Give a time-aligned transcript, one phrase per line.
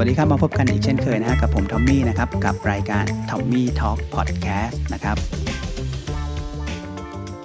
[0.00, 5.16] วัสดีครับมาพบกันอีกเช่นเคยนะฮะกับผมทอมมี่นะครับกับรายการทอมมี่ทอล์กพอดแคสต์นะครับ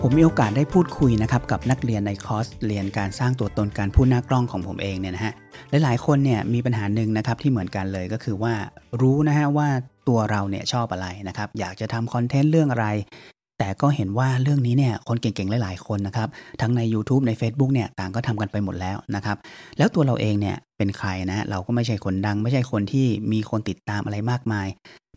[0.02, 5.34] ผมมีโอกาสได้พูดคุยนะครับกับนักเรียนในคอร์สเรียนการสร้างตัวตนการพูดหน้ากล้องของผมเองเนี่ยนะฮะ
[5.70, 8.54] หลายๆคนเนี่ยมีปัญหาหนึ่งนะครับที่เหมือนกันเลยก็คือว่า
[9.02, 9.68] รู้นะฮะว่า
[10.08, 12.88] ตัวเราเนี่ยชอบอะไรนะครับอยากจะทำคอนเทนต์เรื่องอะไร
[13.60, 16.28] แต่ก็เห็นว่าเรื่องนี้เนี่ยคนเก่งๆ หลายๆ คนนะครับ
[16.62, 19.38] ทั้งใน YouTube ใน Facebook เนี่ยต่างก็ทำกันไปหมดแล้วนะครับ
[19.78, 24.68] แล้วตัวเราเองเนี่ยเป็นใครนะเราก็ไม่ใช่คนดัง ไม่ใช่คนที่มีคนติดตามอะไรมากมาย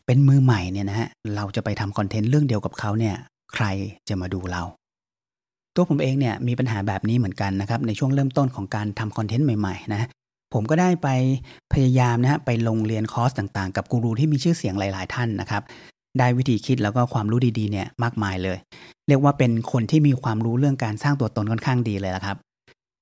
[0.06, 3.14] เป็นมือใหม่เนี่ยนะฮะเราจะไปทำคอนเทนต์เรื่องเดียวกับเขาเนี่ย
[3.54, 3.66] ใคร
[4.08, 4.62] จะมาดูเรา
[5.74, 10.08] ตัวผมเองเนี่ยมีปัญหาแบบนี้เหมือนกันนะครับในช่วงเริ่มต้นของการทำคอนเทนต์ใหม่ๆนะ
[10.54, 11.08] ผมก็ได้ไป
[11.72, 15.62] พยายามนะฮะไปลงเรียนคอร์สต่างๆ กับกูรูที่มีชื่อเสียงหลาย ๆ ท่านนะครับ
[16.18, 18.58] ได้วิธีคิดแล้วก็ความรู้ดีๆเนี่ยมากมายเลย
[19.08, 22.36] เรียกว่าเป็นคนที่มีความรู้เรื่องการสร้างตัวตนค่อนข้างดีเลยละครับ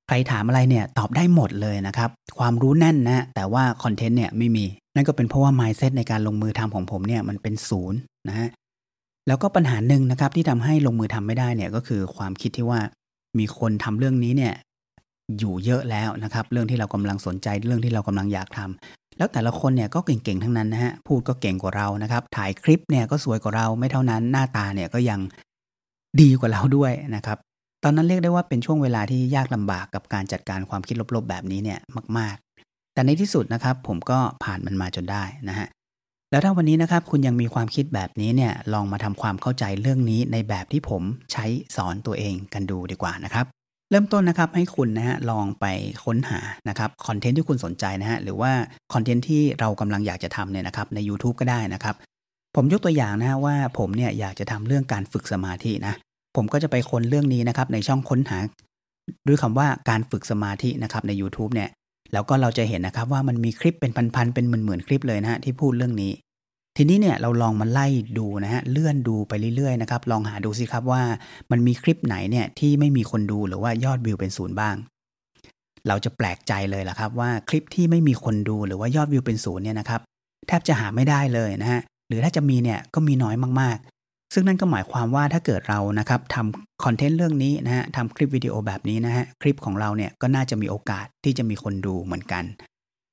[0.09, 7.99] ใครถามอะไรเนี่ยตอบได้หมดเลยนะครับ ความรู้แน่นนะแต่ว่าคอนเทนต์เนี่ยไม่มี นั่นก็เป็นเพราะว่า mindset ในการลงมือทำของผมเนี่ยมันเป็นศูนย์
[8.29, 8.49] นะฮะ
[9.27, 12.81] แล้วก็ปัญหาหนึ่งนะครับที่ทำให้ลงมือทำไม่ได้เนี่ยก็คือความคิดที่ว่า
[13.39, 14.55] มีคนทำเรื่องนี้เนี่ย
[15.39, 25.21] อยู่เยอะแล้วนะครับ เรื่องที่เรากำลังสนใจเรื่องที่เรากำลังอยากทำ แล้วแต่ละคนเนี่ยก็เก่งๆทั้งนั้นนะฮะพูดก็เก่งกว่าเรานะครับ ถ่ายคลิปเนี่ยก็สวยกว่าเราไม่เท่านั้นหน้าตาเนี่ยก็ยัง
[26.21, 27.39] ดีกว่าเราด้วยนะครับ
[27.83, 31.79] ตอนนั้นเรียกได้ว่าเป็นช่วงเวลาที่ยากลำบากกับการจัดการความคิดลบๆแบบนี้เนี่ย
[32.19, 35.69] มาก ๆ แต่ในที่สุดนะครับผมก็ผ่านมันมาจนได้นะฮะ
[36.31, 41.45] แล้วถ้าวันนี้นะครับคุณยังมีความคิดแบบนี้เนี่ยลองมาทำความเข้าใจเรื่องนี้ในแบบที่ผมใช้
[41.77, 43.47] สอนตัวเองกันดูดีกว่านะครับ
[43.91, 45.67] เริ่มต้นนะครับให้คุณนะฮะลองไป
[46.05, 48.53] ค้นหานะครับคอนเทนต์ที่คุณสนใจนะฮะหรือว่า
[48.93, 51.95] คอนเทนต์ที่เรากำลังอยากจะทำเนี่ยนะครับใน YouTube ก็ได้นะครับ
[52.55, 55.95] ผมยกตัวอย่างนะฮะว่าผมเนี่ยอยากจะทำเรื่องการฝึกสมาธินะ
[56.37, 58.39] ผมก็จะไปค้นเรื่องนี้นะครับในช่องค้นหา
[59.27, 61.69] ด้วยคำว่าการฝึกสมาธินะครับใน YouTube เนี่ย
[62.13, 66.13] แล้วก็เราจะเห็นนะครับว่ามันมีคลิปเป็นพันๆเป็นหมื่นๆคลิปเลยนะฮะที่พูดเรื่องนี้
[66.77, 67.87] ทีนี้เนี่ยเราลองมาไล่
[68.19, 71.03] ดูนะฮะเลื่อนดูไปเรื่อยๆนะครับลองหาดูสิครับว่า
[71.51, 74.77] มันมีคลิปไหนเนี่ยที่ไม่มีคนดูหรือว่ายอดวิวเป็นศูนย์บ้าง
[75.89, 80.01] เราจะแปลกใจเลยล่ะครับว่าคลิปที่ไม่มีคนดูหรือว่ายอดวิวเป็นศูนย์เนี่ยนะครับ
[80.49, 92.45] แทบจะหาไม่ได้เลยนะฮะหรือถ้าจะมีเนี่ยก็มีน้อยมากๆ ซึ่งนั่นก็หมายความว่าถ้าเกิดเรานะครับทำคอนเทนต์เรื่องนี้นะฮะทำคลิปวิดีโอแบบนี้นะฮะคลิปของเราเนี่ยก็น่าจะมีโอกาสที่จะมีคนดูเหมือนกัน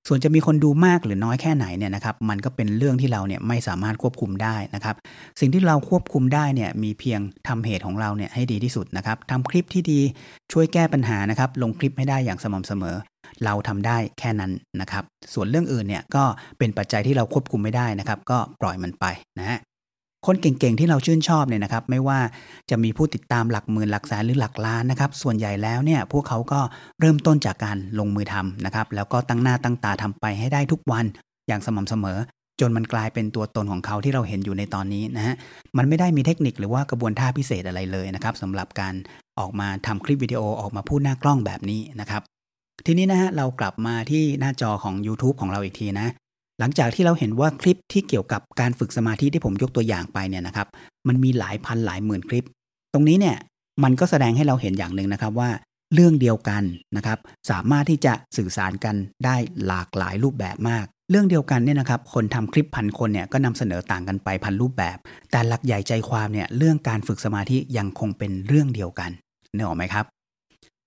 [0.08, 4.96] ส่วนจะมีคนดูมากหรือน้อยแค่ไหนเนี่ยนะครับมันก็เป็นเรื่องที่เราเนี่ยไม่สามารถควบคุมได้นะครับ
[5.40, 10.00] สิ่งที่เราควบคุมได้เนี่ยมีเพียงทำเหตุของเราเนี่ยให้ดีที่สุดนะครับทำคลิปที่ดี
[10.52, 12.96] ช่วยแก้ปัญหานะครับ ลงคลิปให้ได้อย่างสม่ำเสมอ
[13.46, 14.52] เราทำได้แค่นั้น
[14.82, 15.04] นะครับ
[15.34, 16.24] ส่วนเรื่องอื่นเนี่ยก็
[16.58, 19.06] เป็นปัจจัยที่เราควบคุมไม่ได้นะครับ ก็ปล่อยมันไป
[19.40, 19.60] นะฮะ
[20.28, 22.20] คนเก่งๆที่เราชื่นชอบเนี่ยนะครับไม่ว่า
[22.70, 26.60] จะมีผู้ติดตามหลักหมื่นหลักแสนหรือหลักล้านนะครับส่วนใหญ่แล้วเนี่ยพวกเขาก็
[27.00, 31.06] เริ่มต้นจากการลงมือทำนะครับแล้วก็ตั้งหน้าตั้งตาทำไปให้ได้ทุกวัน
[31.48, 32.18] อย่างสม่ำเสมอ
[32.60, 35.36] จนมันกลายเป็นตัวตนของเขาที่เราเห็นอยู่ในตอนนี้นะฮะ
[35.78, 38.94] มันไม่ได้มีเทคนิคหรือว่ากระบวนท่าพิเศษอะไรเลยนะครับสำหรับการ
[39.40, 42.22] ออกมาทำคลิปวิดีโอออกมาพูดหน้ากล้องแบบนี้นะครับ
[42.86, 46.08] ทีนี้นะฮะเรากลับมาที่หน้าจอของ YouTube ของเราอีกทีนะ
[46.62, 50.68] หลังจากที่เราเห็นว่าคลิปที่เกี่ยวกับการฝึกสมาธิที่ผมยกตัวอย่างไปเนี่ยนะครับ
[51.08, 52.46] มันมีหลายพันหลายหมื่นคลิป
[52.94, 53.38] ตรงนี้เนี่ย
[53.84, 55.50] มันก็แสดงให้เราเห็นอย่างหนึ่งนะครับว่า
[55.94, 56.64] เรื่องเดียวกัน
[56.98, 57.18] นะครับ
[57.50, 58.96] สามารถที่จะสื่อสารกัน
[59.26, 59.36] ได้
[59.68, 64.98] หลากหลายรูปแบบมาก เรื่องเดียวกันเนี่ยนะครับคนทำคลิปพันคนเนี่ยก็นำเสนอต่างกันไปพันรูปแบบ
[65.32, 69.12] แต่หลักใหญ่ใจความเนี่ยเรื่องการฝึกสมาธิยังคงเป็นเรื่องเดียวกัน
[69.56, 70.06] เนอะไหมครับ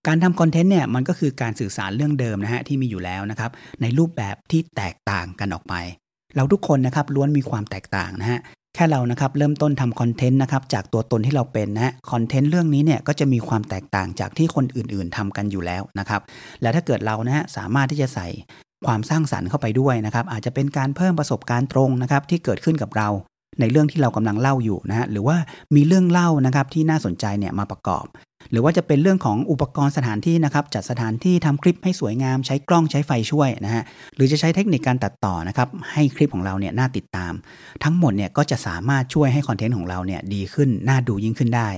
[0.07, 3.51] การทำคอนเทนต์เนี่ยมันก็คือการสื่อสารเรื่องเดิมนะฮะที่มีอยู่แล้วนะครับ
[3.83, 5.75] ในรูปแบบที่แตกต่างกันออกไป
[6.37, 8.41] เราทุกคนนะครับล้วนมีความแตกต่างนะฮะ
[8.75, 16.21] แค่เรานะครับเริ่มต้นทำคอนเทนต์นะครับจากตัวตนที่เราเป็นนะคอนเทนต์เรื่องนี้เนี่ยก็จะมีความแตกต่างจากที่คนอื่นๆทำกันอยู่แล้วนะครับ
[16.63, 18.29] แล้วถ้าเกิดเรานะฮะสามารถที่จะใส่
[18.87, 23.09] ความสร้างสารรค์เข้าไปด้วยนะครับอาจจะเป็นการเพิ่มประสบการณ์ตรงนะครับที่เกิดขึ้นกับเรา
[23.61, 25.37] ในเรื่องที่เรากำลังเล่าอยู่นะฮะหรือว่า
[25.75, 28.07] มีเรื่องเล่านะครับที่น่าสนใจเนี่ยมาประกอบ
[28.51, 33.83] หรือว่าจะเป็นเรื่องของอุปกรณ์สถานที่นะครับจัดสถานที่ทำคลิปให้สวยงามใช้กล้องใช้ไฟช่วยนะฮะ
[34.17, 37.33] หรือจะใช้เทคนิคการตัดต่อนะครับให้คลิปของเราเนี่ยน่าติดตาม
[37.85, 41.69] ทั้งหมดเนี่ยก็จะสามารถช่วยให้คอนเทนต์ของเราเนี่ยดีขึ้นน่าดูยิ่งขึ้นได้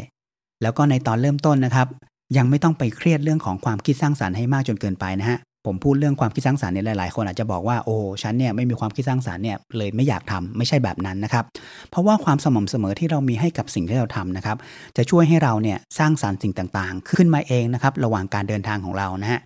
[0.62, 1.88] แล้วก็ในตอนเริ่มต้นนะครับ
[2.36, 11.44] ยังไม่ต้องไปเครียดเรื่องของความคิดสร้างสารรค์ให้มากจนเกินไปนะฮะ ผมพูดเรื่องความคิดสร้างสารรค์เนี่ยหลาย ๆ คนอาจจะบอกว่าโอ้ฉันเนี่ยไม่มีความคิดสร้างสารรค์เนี่ยเลยไม่อยากทำไม่ใช่แบบนั้นนะครับ
[11.90, 14.56] เพราะว่าความสม่ำเสมอที่เรามีให้กับสิ่งที่เราทำนะครับ
[14.96, 19.40] จะช่วยให้เราเนี่ยสร้างสารรค์สิ่งต่าง ๆ ขึ้นมาเองนะครับระหว่างการเดินทางของเรานะฮะ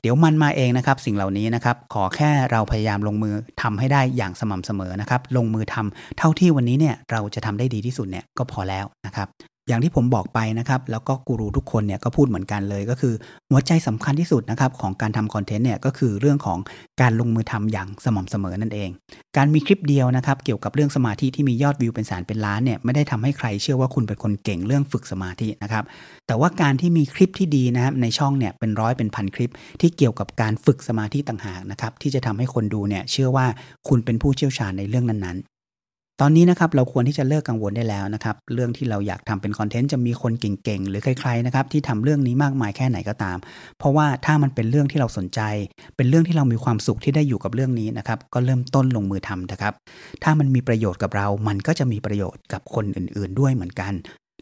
[0.00, 9.28] เดี๋ยวมันมาเองนะครับสิ่งเหล่านี้นะครับขอแค่เราพยายามลงมือทำให้ได้อย่างสม่ำเสมอนะครับลงมือทำเท่าที่วันนี้เนี่ยเราจะทำได้ดีที่สุดเนี่ยก็พอแล้วนะครับ
[9.68, 13.14] อย่างที่ผมบอกไปนะครับ แล้วก็กูรูทุกคนเนี่ยก็พูดเหมือนกันเลย ก็คือ
[13.50, 16.58] หัวใจสำคัญที่สุดนะครับของการทำคอนเทนต์เนี่ยก็คือเรื่องของ
[17.00, 18.90] การลงมือทำอย่างสม่ำเสมอนั่นเอง
[19.36, 25.84] การมีคลิปเดียวนะครับเกี่ยวกับเรื่องสมาธิที่มียอดวิวเป็นแสนเป็นล้านเนี่ยไม่ได้ทำให้ใครเชื่อว่าคุณเป็นคนเก่งเรื่องฝึกสมาธินะครับ
[26.26, 33.46] แต่ว่าการที่มีคลิปที่ดีนะครับในช่องเนี่ยเป็นร้อยเป็นพันคลิป ที่เกี่ยวกับการฝึกสมาธิต่างหากนะครับที่จะทำให้คนดูเนี่ยเชื่อว่า
[33.88, 35.55] คุณเป็นผู้เชี่ยวชาญในเรื่องนั้นๆ
[36.20, 43.38] ตอนนี้นะครับเราควรที่จะเลิกกังวลได้แล้วนะครับเรื่องที่เราอยากทำเป็นคอนเทนต์จะมีคนเก่งๆ หรือใครๆนะครับที่ทำเรื่องนี้มากมายแค่ไหนก็ตาม
[43.78, 45.40] เพราะว่าถ้ามันเป็นเรื่องที่เราสนใจ
[45.96, 49.72] เป็นเรื่องที่เรามีความสุขที่ได้อยู่กับเรื่องนี้นะครับก็เริ่มต้นลงมือทำนะครับ
[50.24, 53.92] ถ้ามันมีประโยชน์กับเรา มันก็จะมีประโยชน์กับคนอื่นๆด้วยเหมือนกัน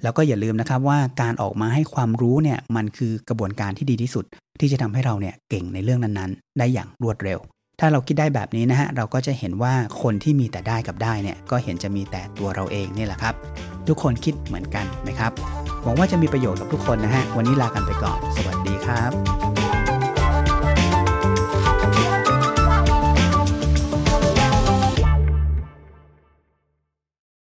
[0.02, 4.24] แล้วก็อย่าลืมนะครับว่าการออกมาให้ความรู้เนี่ยมันคือกระบวนการที่ดีที่สุด
[4.60, 7.38] ที่จะทำให้เราเนี่ยเก่งในเรื่องนั้นๆ ได้อย่างรวดเร็ว
[7.80, 13.34] ถ้าเราคิดได้แบบนี้นะฮะเราก็จะเห็นว่าคนที่มีแต่ได้กับได้เนี่ยก็เห็นจะมีแต่ตัวเราเองนี่แหละครับ
[13.88, 15.32] ทุกคนคิดเหมือนกันไหมครับ
[15.82, 19.43] หวังว่าจะมีประโยชน์กับทุกคนนะฮะวันนี้ลากันไปก่อน สวัสดีครับ